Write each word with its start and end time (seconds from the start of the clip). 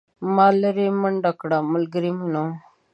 ما 0.35 0.47
لیرې 0.61 0.87
منډه 1.01 1.31
کړه 1.39 1.57
ملګری 1.73 2.11
مې 2.17 2.27
نه 2.33 2.41
و. 2.45 2.47